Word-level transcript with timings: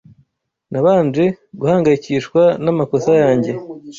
Nabanje 0.71 1.25
guhangayikishwa 1.59 2.41
namakosa 2.63 3.11
yanjye. 3.21 3.51